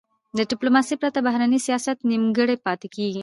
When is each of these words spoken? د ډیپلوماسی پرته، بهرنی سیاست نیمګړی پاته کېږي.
د 0.37 0.39
ډیپلوماسی 0.51 0.95
پرته، 1.01 1.19
بهرنی 1.27 1.59
سیاست 1.67 1.97
نیمګړی 2.11 2.55
پاته 2.65 2.87
کېږي. 2.95 3.19